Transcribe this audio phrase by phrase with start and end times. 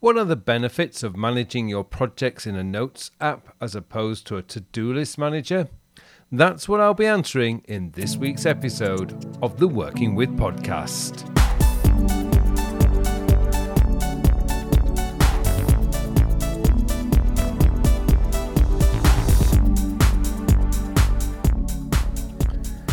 [0.00, 4.38] What are the benefits of managing your projects in a notes app as opposed to
[4.38, 5.68] a to do list manager?
[6.32, 11.39] That's what I'll be answering in this week's episode of the Working With podcast.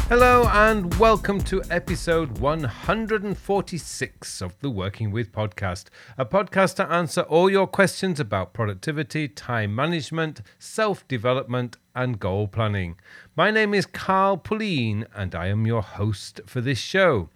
[0.10, 5.88] Hello and welcome to episode 146 of the Working With podcast,
[6.18, 12.48] a podcast to answer all your questions about productivity, time management, self development, and goal
[12.48, 12.96] planning.
[13.36, 17.28] My name is Carl Pullein and I am your host for this show.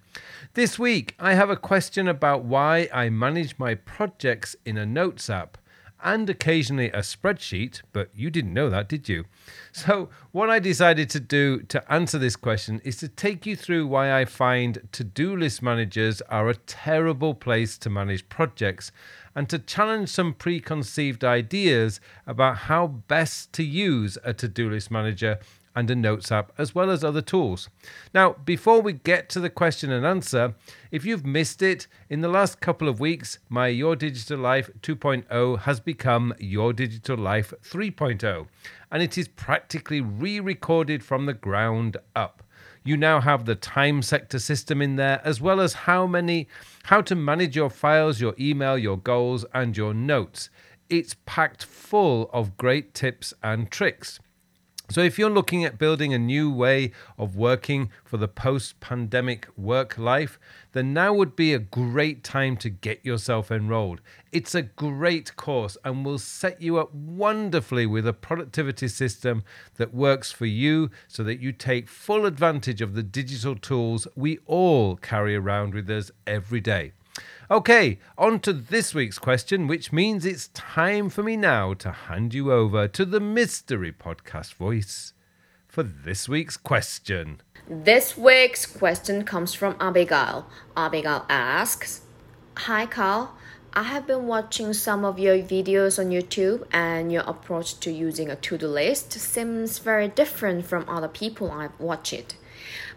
[0.53, 5.30] This week, I have a question about why I manage my projects in a notes
[5.30, 5.58] app
[6.03, 9.25] and occasionally a spreadsheet, but you didn't know that, did you?
[9.71, 13.87] So, what I decided to do to answer this question is to take you through
[13.87, 18.91] why I find to do list managers are a terrible place to manage projects
[19.35, 24.91] and to challenge some preconceived ideas about how best to use a to do list
[24.91, 25.39] manager
[25.75, 27.69] and a Notes app, as well as other tools.
[28.14, 30.55] Now, before we get to the question and answer,
[30.91, 35.59] if you've missed it, in the last couple of weeks, my Your Digital Life 2.0
[35.59, 38.47] has become Your Digital Life 3.0,
[38.92, 42.44] and it is practically re recorded from the ground up.
[42.83, 46.47] You now have the time sector system in there, as well as how many,
[46.86, 50.49] how to manage your files, your email, your goals, and your notes.
[50.89, 54.19] It's packed full of great tips and tricks.
[54.92, 59.48] So, if you're looking at building a new way of working for the post pandemic
[59.56, 60.38] work life,
[60.73, 64.02] then now would be a great time to get yourself enrolled.
[64.33, 69.45] It's a great course and will set you up wonderfully with a productivity system
[69.78, 74.39] that works for you so that you take full advantage of the digital tools we
[74.45, 76.92] all carry around with us every day.
[77.50, 82.34] Okay, on to this week's question, which means it's time for me now to hand
[82.34, 85.14] you over to the mystery podcast voice
[85.67, 87.42] for this week's question.
[87.67, 90.45] This week's question comes from Abigail.
[90.77, 92.02] Abigail asks
[92.58, 93.36] Hi, Carl.
[93.73, 98.30] I have been watching some of your videos on YouTube, and your approach to using
[98.30, 102.36] a to do list seems very different from other people I've watched.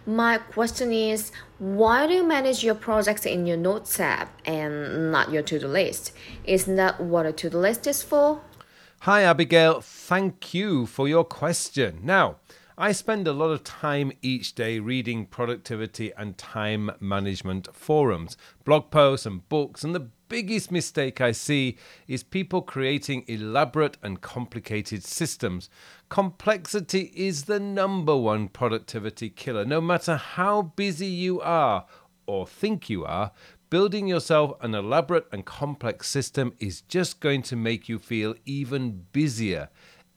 [0.06, 5.32] My question is why do you manage your projects in your notes app and not
[5.32, 6.12] your to do list?
[6.44, 8.42] Isn't that what a to do list is for?
[9.00, 9.80] Hi, Abigail.
[9.80, 12.00] Thank you for your question.
[12.02, 12.36] Now,
[12.76, 18.90] I spend a lot of time each day reading productivity and time management forums, blog
[18.90, 21.78] posts, and books, and the biggest mistake I see
[22.08, 25.70] is people creating elaborate and complicated systems.
[26.14, 29.64] Complexity is the number one productivity killer.
[29.64, 31.86] No matter how busy you are
[32.24, 33.32] or think you are,
[33.68, 39.06] building yourself an elaborate and complex system is just going to make you feel even
[39.10, 39.70] busier.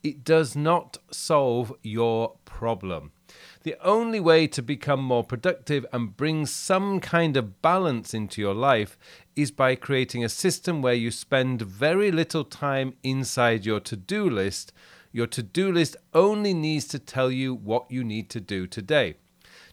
[0.03, 3.11] It does not solve your problem.
[3.63, 8.53] The only way to become more productive and bring some kind of balance into your
[8.53, 8.99] life
[9.35, 14.29] is by creating a system where you spend very little time inside your to do
[14.29, 14.73] list.
[15.11, 19.15] Your to do list only needs to tell you what you need to do today.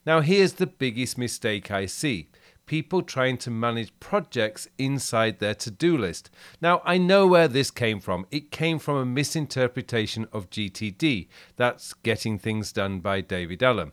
[0.06, 2.28] Now, here's the biggest mistake I see
[2.66, 6.30] people trying to manage projects inside their to do list.
[6.60, 8.26] Now, I know where this came from.
[8.30, 11.28] It came from a misinterpretation of GTD.
[11.56, 13.92] That's Getting Things Done by David Allen.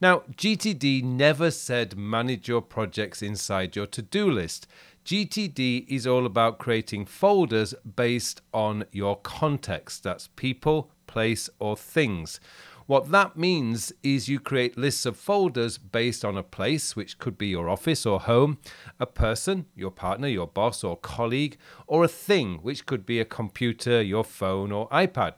[0.00, 4.66] Now, GTD never said manage your projects inside your to do list.
[5.04, 10.04] GTD is all about creating folders based on your context.
[10.04, 12.38] That's people, place, or things.
[12.86, 17.36] What that means is you create lists of folders based on a place, which could
[17.36, 18.58] be your office or home,
[19.00, 21.56] a person, your partner, your boss or colleague,
[21.88, 25.34] or a thing, which could be a computer, your phone, or iPad.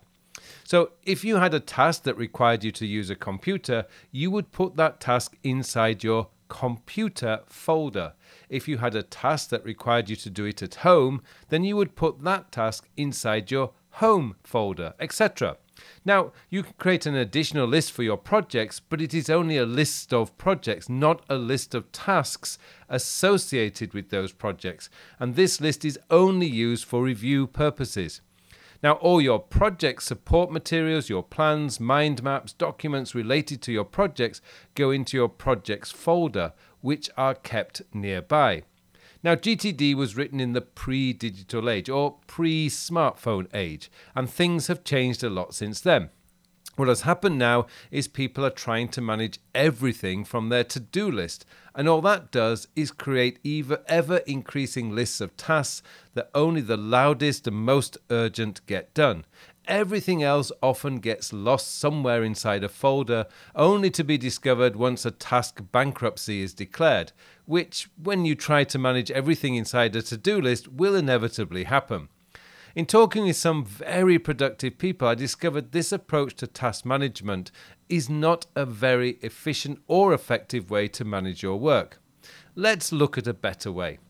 [0.65, 4.53] So, if you had a task that required you to use a computer, you would
[4.53, 8.13] put that task inside your computer folder.
[8.49, 11.77] If you had a task that required you to do it at home, then you
[11.77, 15.57] would put that task inside your home folder, etc.
[16.05, 19.67] Now, you can create an additional list for your projects, but it is only a
[19.67, 22.57] list of projects, not a list of tasks
[22.89, 24.89] associated with those projects.
[25.19, 28.21] And this list is only used for review purposes.
[28.85, 34.43] Now, all your project support materials, your plans, mind maps, documents related to your projects
[34.75, 36.53] go into your projects folder,
[36.83, 38.65] which are kept nearby.
[39.23, 44.67] Now, GTD was written in the pre digital age or pre smartphone age, and things
[44.67, 46.11] have changed a lot since then.
[46.77, 51.09] What has happened now is people are trying to manage everything from their to do
[51.09, 55.83] list, and all that does is create ever ever increasing lists of tasks
[56.15, 59.25] that only the loudest and most urgent get done.
[59.67, 65.11] Everything else often gets lost somewhere inside a folder, only to be discovered once a
[65.13, 67.13] task bankruptcy is declared,
[67.47, 72.09] which, when you try to manage everything inside a to do list, will inevitably happen.
[72.75, 77.53] In talking with some very productive people, I discovered this approach to task management
[77.89, 82.01] is not a very efficient or effective way to manage your work.
[82.57, 84.01] Let's look at a better way.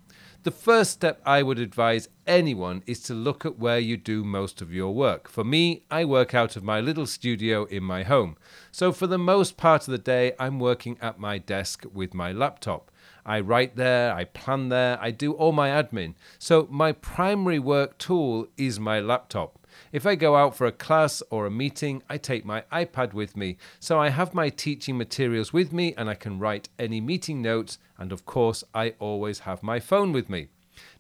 [0.45, 4.63] The first step I would advise anyone is to look at where you do most
[4.63, 5.29] of your work.
[5.29, 8.37] For me, I work out of my little studio in my home.
[8.73, 12.33] So, for the most part of the day, I'm working at my desk with my
[12.33, 12.91] laptop.
[13.27, 16.15] I write there, I plan there, I do all my admin.
[16.39, 19.59] So, my primary work tool is my laptop.
[19.93, 23.37] If I go out for a class or a meeting, I take my iPad with
[23.37, 27.43] me, so I have my teaching materials with me and I can write any meeting
[27.43, 30.49] notes, and of course, I always have my phone with me.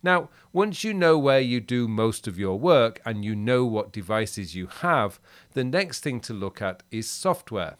[0.02, 3.92] Now, once you know where you do most of your work and you know what
[3.92, 5.18] devices you have,
[5.52, 7.76] the next thing to look at is software.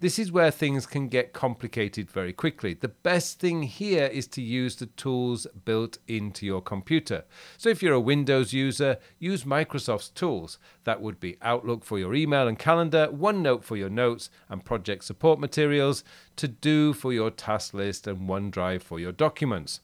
[0.00, 2.74] This is where things can get complicated very quickly.
[2.74, 7.24] The best thing here is to use the tools built into your computer.
[7.56, 10.58] So if you're a Windows user, use Microsoft's tools.
[10.84, 15.04] That would be Outlook for your email and calendar, OneNote for your notes and project
[15.04, 16.04] support materials,
[16.36, 19.80] To Do for your task list, and OneDrive for your documents.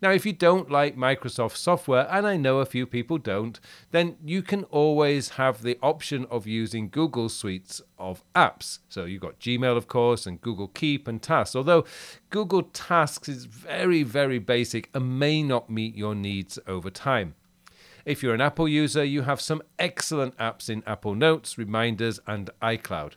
[0.00, 3.58] Now, if you don't like Microsoft software, and I know a few people don't,
[3.90, 8.80] then you can always have the option of using Google suites of apps.
[8.88, 11.56] So you've got Gmail, of course, and Google Keep and Tasks.
[11.56, 11.84] Although
[12.30, 17.34] Google Tasks is very, very basic and may not meet your needs over time.
[18.04, 22.50] If you're an Apple user, you have some excellent apps in Apple Notes, Reminders, and
[22.60, 23.12] iCloud.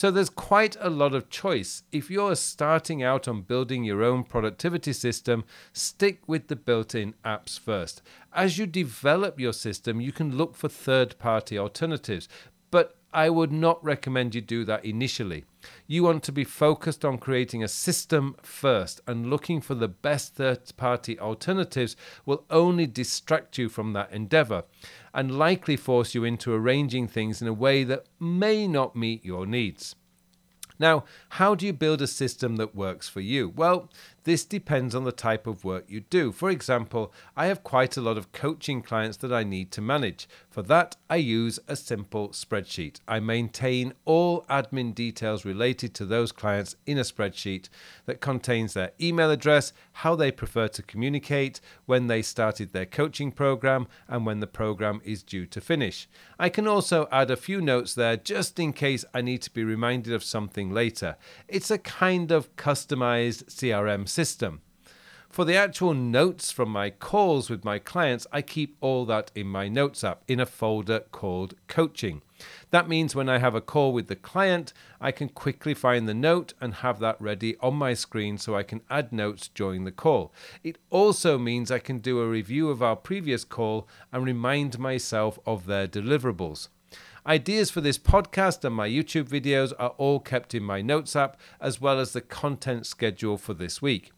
[0.00, 1.82] So there's quite a lot of choice.
[1.92, 5.44] If you're starting out on building your own productivity system,
[5.74, 8.00] stick with the built in apps first.
[8.32, 12.30] As you develop your system, you can look for third party alternatives,
[12.70, 15.44] but I would not recommend you do that initially.
[15.86, 20.36] You want to be focused on creating a system first, and looking for the best
[20.36, 21.94] third party alternatives
[22.24, 24.64] will only distract you from that endeavor
[25.12, 29.46] and likely force you into arranging things in a way that may not meet your
[29.46, 29.94] needs.
[30.78, 33.50] Now, how do you build a system that works for you?
[33.50, 33.90] Well,
[34.30, 36.30] this depends on the type of work you do.
[36.30, 40.28] For example, I have quite a lot of coaching clients that I need to manage.
[40.48, 43.00] For that, I use a simple spreadsheet.
[43.08, 47.70] I maintain all admin details related to those clients in a spreadsheet
[48.06, 53.32] that contains their email address, how they prefer to communicate, when they started their coaching
[53.32, 56.08] program, and when the program is due to finish.
[56.38, 59.64] I can also add a few notes there just in case I need to be
[59.64, 61.16] reminded of something later.
[61.48, 64.19] It's a kind of customized CRM system.
[65.30, 69.46] For the actual notes from my calls with my clients, I keep all that in
[69.46, 72.22] my notes app in a folder called coaching.
[72.70, 76.14] That means when I have a call with the client, I can quickly find the
[76.14, 79.92] note and have that ready on my screen so I can add notes during the
[79.92, 80.32] call.
[80.64, 85.38] It also means I can do a review of our previous call and remind myself
[85.46, 86.68] of their deliverables.
[87.26, 91.38] Ideas for this podcast and my YouTube videos are all kept in my notes app,
[91.60, 94.10] as well as the content schedule for this week.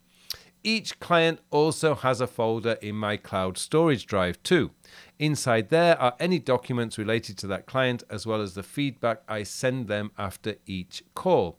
[0.62, 4.70] Each client also has a folder in my cloud storage drive too.
[5.18, 9.42] Inside there are any documents related to that client, as well as the feedback I
[9.42, 11.58] send them after each call.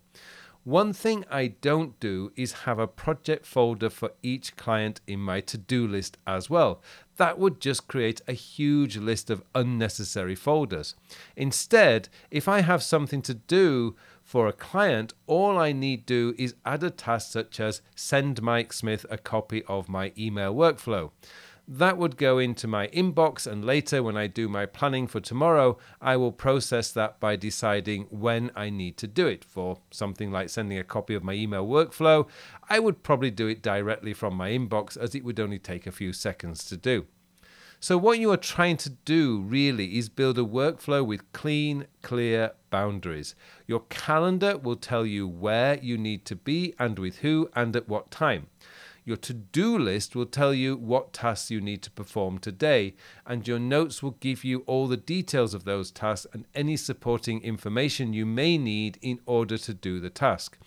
[0.63, 5.41] One thing I don't do is have a project folder for each client in my
[5.41, 6.81] to do list as well.
[7.17, 10.95] That would just create a huge list of unnecessary folders.
[11.35, 16.55] Instead, if I have something to do for a client, all I need do is
[16.65, 21.11] add a task such as send Mike Smith a copy of my email workflow
[21.67, 25.77] that would go into my inbox, and later, when I do my planning for tomorrow,
[26.01, 29.45] I will process that by deciding when I need to do it.
[29.45, 32.27] For something like sending a copy of my email workflow,
[32.69, 35.91] I would probably do it directly from my inbox as it would only take a
[35.91, 37.05] few seconds to do.
[37.79, 42.53] So, what you are trying to do really is build a workflow with clean, clear
[42.69, 43.35] boundaries.
[43.67, 47.89] Your calendar will tell you where you need to be and with who and at
[47.89, 48.47] what time.
[49.05, 52.95] Your to do list will tell you what tasks you need to perform today,
[53.25, 57.41] and your notes will give you all the details of those tasks and any supporting
[57.41, 60.57] information you may need in order to do the task.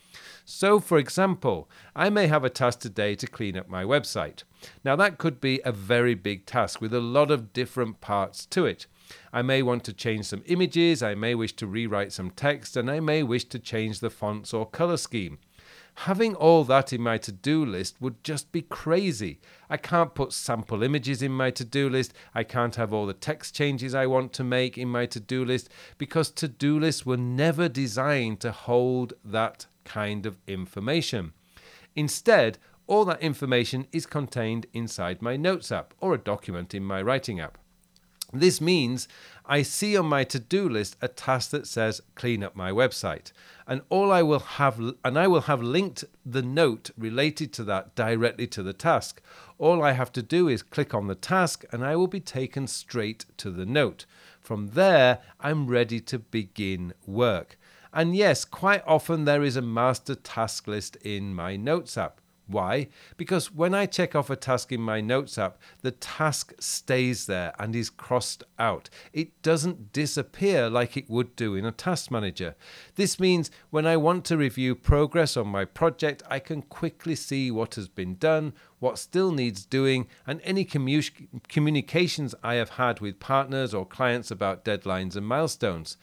[0.45, 4.43] So, for example, I may have a task today to clean up my website.
[4.85, 8.67] Now, that could be a very big task with a lot of different parts to
[8.67, 8.87] it.
[9.33, 12.91] I may want to change some images, I may wish to rewrite some text, and
[12.91, 15.39] I may wish to change the fonts or color scheme.
[16.01, 19.41] Having all that in my to do list would just be crazy.
[19.71, 22.13] I can't put sample images in my to do list.
[22.35, 25.43] I can't have all the text changes I want to make in my to do
[25.43, 31.33] list because to do lists were never designed to hold that kind of information.
[31.95, 37.01] Instead, all that information is contained inside my Notes app or a document in my
[37.01, 37.57] Writing app.
[38.33, 39.07] This means
[39.45, 43.31] I see on my to-do list a task that says clean up my website
[43.67, 47.95] and all I will have and I will have linked the note related to that
[47.95, 49.23] directly to the task.
[49.59, 52.67] All I have to do is click on the task and I will be taken
[52.67, 54.07] straight to the note.
[54.41, 57.59] From there, I'm ready to begin work.
[57.93, 62.21] And yes, quite often there is a master task list in my Notes app.
[62.49, 62.89] Why?
[63.17, 67.53] Because when I check off a task in my Notes app, the task stays there
[67.59, 68.89] and is crossed out.
[69.13, 72.55] It doesn't disappear like it would do in a task manager.
[72.95, 77.51] This means when I want to review progress on my project, I can quickly see
[77.51, 83.01] what has been done, what still needs doing, and any commu- communications I have had
[83.01, 85.97] with partners or clients about deadlines and milestones.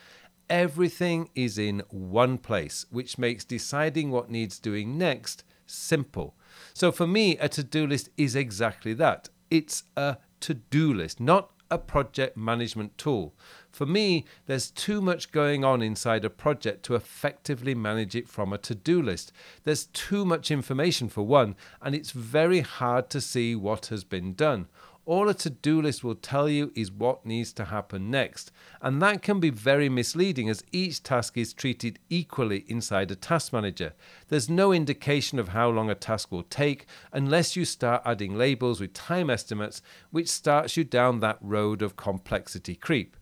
[0.50, 6.36] Everything is in one place, which makes deciding what needs doing next simple.
[6.74, 11.20] So for me, a to do list is exactly that it's a to do list,
[11.20, 13.34] not a project management tool.
[13.72, 18.54] For me, there's too much going on inside a project to effectively manage it from
[18.54, 19.32] a to do list.
[19.64, 24.34] There's too much information for one, and it's very hard to see what has been
[24.34, 24.68] done.
[25.06, 28.54] All a to do list will tell you is what needs to happen next.
[28.82, 33.52] And that can be very misleading as each task is treated equally inside a task
[33.52, 33.94] manager.
[34.30, 38.80] There's no indication of how long a task will take unless you start adding labels
[38.80, 39.82] with time estimates,
[40.12, 43.18] which starts you down that road of complexity creep.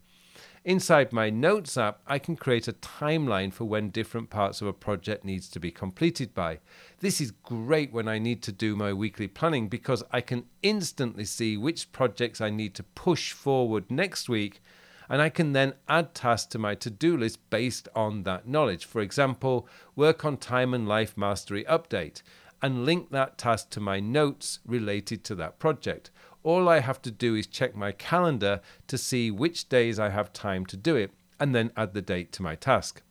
[0.64, 4.74] Inside my Notes app, I can create a timeline for when different parts of a
[4.74, 6.60] project needs to be completed by.
[7.00, 11.26] This is great when I need to do my weekly planning because I can instantly
[11.26, 14.62] see which projects I need to push forward next week
[15.10, 18.86] and I can then add tasks to my to-do list based on that knowledge.
[18.86, 22.22] For example, work on time and life mastery update
[22.62, 26.12] and link that task to my notes related to that project
[26.44, 30.34] all I have to do is check my calendar to see which days I have
[30.34, 33.02] time to do it and then add the date to my task.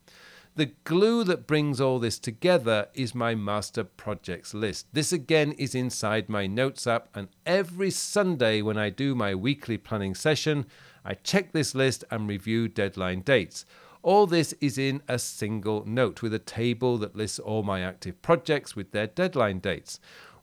[0.57, 4.87] The glue that brings all this together is my master projects list.
[4.93, 9.79] This again is inside my notes app, and every Sunday when I do my weekly
[9.79, 10.67] planning session,
[11.05, 13.65] I check this list and review deadline dates.
[14.03, 18.21] All this is in a single note with a table that lists all my active
[18.21, 20.01] projects with their deadline dates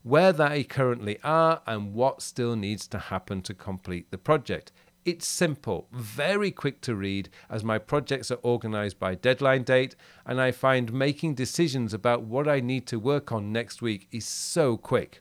[0.08, 4.72] where they currently are, and what still needs to happen to complete the project.
[5.04, 10.40] It's simple, very quick to read, as my projects are organized by deadline date, and
[10.40, 14.78] I find making decisions about what I need to work on next week is so
[14.78, 15.20] quick.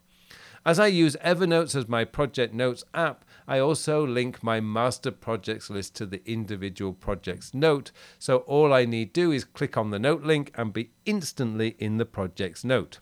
[0.66, 5.70] As I use Evernote as my project notes app, I also link my master projects
[5.70, 10.00] list to the individual projects note, so all I need do is click on the
[10.00, 13.00] note link and be instantly in the project's note.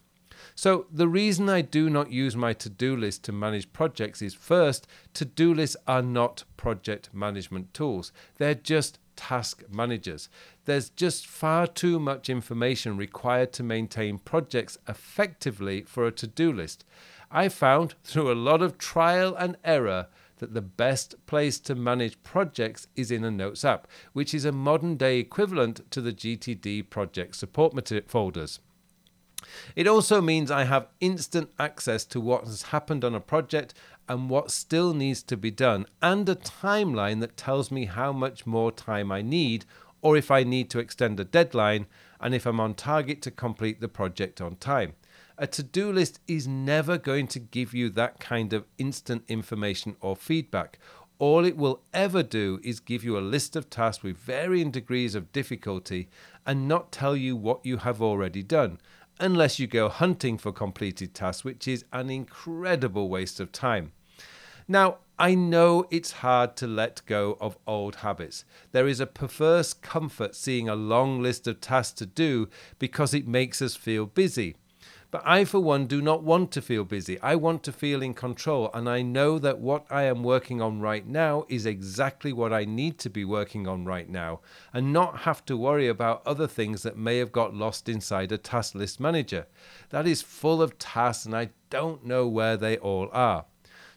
[0.53, 4.33] So, the reason I do not use my to do list to manage projects is
[4.33, 10.29] first, to do lists are not project management tools, they're just task managers.
[10.65, 16.51] There's just far too much information required to maintain projects effectively for a to do
[16.51, 16.85] list.
[17.31, 22.21] I found through a lot of trial and error that the best place to manage
[22.23, 26.89] projects is in a Notes app, which is a modern day equivalent to the GTD
[26.89, 27.73] project support
[28.09, 28.59] folders.
[29.75, 33.73] It also means I have instant access to what has happened on a project
[34.07, 38.45] and what still needs to be done, and a timeline that tells me how much
[38.45, 39.65] more time I need,
[40.01, 41.87] or if I need to extend a deadline,
[42.19, 44.93] and if I'm on target to complete the project on time.
[45.37, 49.97] A to do list is never going to give you that kind of instant information
[49.99, 50.79] or feedback.
[51.17, 55.15] All it will ever do is give you a list of tasks with varying degrees
[55.15, 56.09] of difficulty
[56.45, 58.79] and not tell you what you have already done
[59.19, 63.91] unless you go hunting for completed tasks, which is an incredible waste of time.
[64.67, 68.43] Now, I know it's hard to let go of old habits.
[68.71, 73.27] There is a perverse comfort seeing a long list of tasks to do because it
[73.27, 74.55] makes us feel busy.
[75.15, 77.17] But I, for one, do not want to feel busy.
[77.21, 78.69] I want to feel in control.
[78.73, 82.65] And I know that what I am working on right now is exactly what I
[82.65, 84.41] need to be working on right now
[84.73, 88.37] and not have to worry about other things that may have got lost inside a
[88.37, 89.47] task list manager.
[89.89, 93.45] That is full of tasks and I don't know where they all are.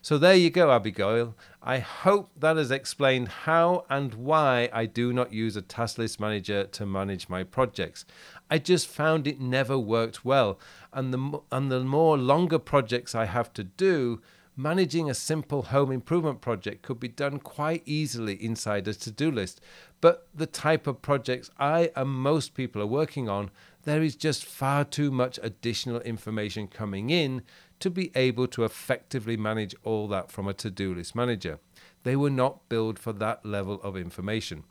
[0.01, 1.35] So there you go, Abigail.
[1.61, 6.21] I hope that has explained how and why I do not use a task list
[6.21, 8.05] manager to manage my projects.
[8.49, 10.59] I just found it never worked well,
[10.93, 14.23] and the and the more longer projects I have to do,
[14.57, 19.61] managing a simple home improvement project could be done quite easily inside a to-do list.
[20.01, 23.51] But the type of projects I and most people are working on,
[23.85, 27.43] there is just far too much additional information coming in
[27.81, 31.59] to be able to effectively manage all that from a to do list manager.
[32.03, 34.65] They were not built for that level of information.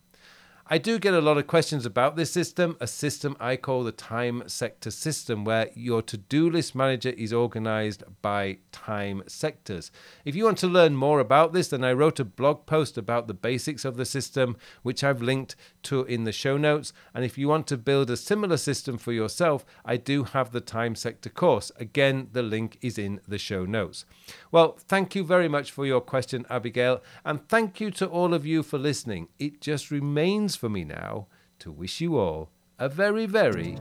[0.69, 3.93] I do get a lot of questions about this system, a system I call the
[3.93, 9.91] time sector system, where your to do list manager is organized by time sectors.
[10.25, 13.27] If you want to learn more about this, then I wrote a blog post about
[13.27, 16.91] the basics of the system, which I've linked to in the show notes.
[17.13, 20.59] And if you want to build a similar system for yourself, I do have the
[20.59, 21.71] time sector course.
[21.77, 24.03] Again, the link is in the show notes.
[24.51, 28.45] Well, thank you very much for your question, Abigail, and thank you to all of
[28.45, 29.29] you for listening.
[29.39, 31.27] It just remains for me now
[31.59, 32.49] to wish you all
[32.79, 33.77] a very, very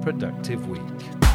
[0.00, 1.31] productive week.